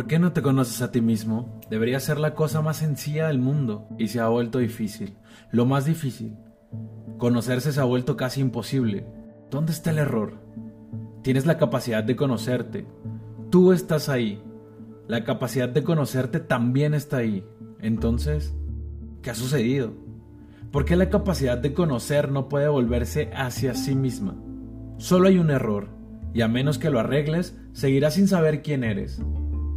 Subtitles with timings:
[0.00, 1.60] ¿Por qué no te conoces a ti mismo?
[1.68, 5.18] Debería ser la cosa más sencilla del mundo y se ha vuelto difícil.
[5.52, 6.38] Lo más difícil.
[7.18, 9.06] Conocerse se ha vuelto casi imposible.
[9.50, 10.40] ¿Dónde está el error?
[11.22, 12.86] Tienes la capacidad de conocerte.
[13.50, 14.42] Tú estás ahí.
[15.06, 17.44] La capacidad de conocerte también está ahí.
[17.78, 18.54] Entonces,
[19.20, 19.92] ¿qué ha sucedido?
[20.72, 24.34] ¿Por qué la capacidad de conocer no puede volverse hacia sí misma?
[24.96, 25.90] Solo hay un error,
[26.32, 29.20] y a menos que lo arregles, seguirás sin saber quién eres.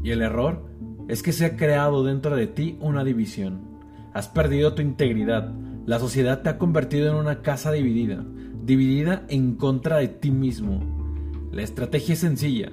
[0.03, 0.66] Y el error
[1.07, 3.62] es que se ha creado dentro de ti una división.
[4.13, 5.52] Has perdido tu integridad.
[5.85, 8.23] La sociedad te ha convertido en una casa dividida,
[8.63, 10.81] dividida en contra de ti mismo.
[11.52, 12.70] La estrategia es sencilla.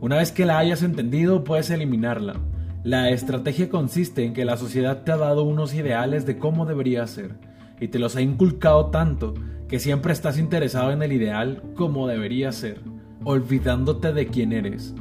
[0.00, 2.40] Una vez que la hayas entendido, puedes eliminarla.
[2.82, 7.06] La estrategia consiste en que la sociedad te ha dado unos ideales de cómo debería
[7.06, 7.36] ser,
[7.80, 9.34] y te los ha inculcado tanto
[9.68, 12.80] que siempre estás interesado en el ideal como debería ser,
[13.22, 14.94] olvidándote de quién eres.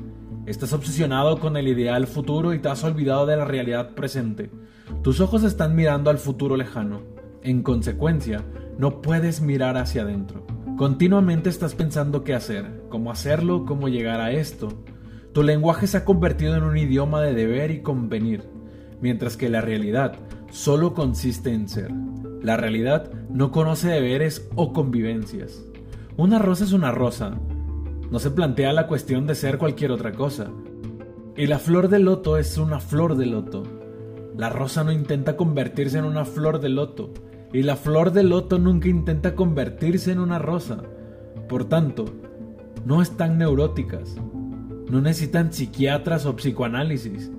[0.48, 4.50] Estás obsesionado con el ideal futuro y te has olvidado de la realidad presente.
[5.04, 7.04] Tus ojos están mirando al futuro lejano.
[7.44, 8.44] En consecuencia,
[8.78, 10.46] no puedes mirar hacia adentro.
[10.78, 14.70] Continuamente estás pensando qué hacer, cómo hacerlo, cómo llegar a esto.
[15.32, 18.50] Tu lenguaje se ha convertido en un idioma de deber y convenir,
[19.00, 20.16] mientras que la realidad
[20.50, 21.92] solo consiste en ser.
[22.42, 25.64] La realidad no conoce deberes o convivencias.
[26.18, 27.40] Una rosa es una rosa,
[28.12, 30.52] no se plantea la cuestión de ser cualquier otra cosa.
[31.38, 33.64] Y la flor de loto es una flor de loto.
[34.38, 37.14] La rosa no intenta convertirse en una flor de loto.
[37.54, 40.84] Y la flor de loto nunca intenta convertirse en una rosa.
[41.48, 42.06] Por tanto,
[42.86, 44.18] no están neuróticas.
[44.90, 47.32] No necesitan psiquiatras o psicoanálisis.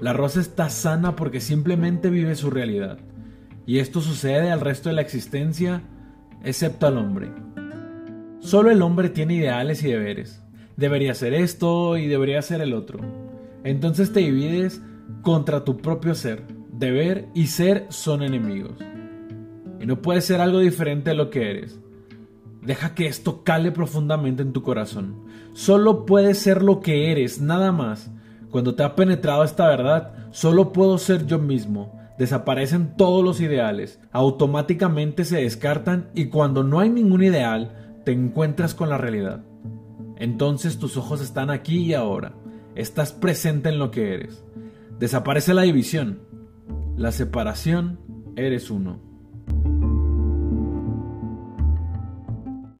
[0.00, 2.98] La rosa está sana porque simplemente vive su realidad.
[3.66, 5.82] Y esto sucede al resto de la existencia,
[6.42, 7.30] excepto al hombre.
[8.40, 10.42] Solo el hombre tiene ideales y deberes.
[10.76, 13.00] Debería ser esto y debería ser el otro.
[13.64, 14.80] Entonces te divides
[15.22, 16.44] contra tu propio ser.
[16.72, 18.78] Deber y ser son enemigos.
[19.80, 21.80] Y no puedes ser algo diferente de lo que eres.
[22.62, 25.24] Deja que esto cale profundamente en tu corazón.
[25.52, 28.10] Solo puedes ser lo que eres, nada más.
[28.50, 31.98] Cuando te ha penetrado esta verdad, solo puedo ser yo mismo.
[32.18, 38.74] Desaparecen todos los ideales, automáticamente se descartan y cuando no hay ningún ideal, te encuentras
[38.74, 39.44] con la realidad.
[40.16, 42.32] Entonces tus ojos están aquí y ahora.
[42.74, 44.42] Estás presente en lo que eres.
[44.98, 46.22] Desaparece la división.
[46.96, 48.00] La separación,
[48.34, 49.07] eres uno.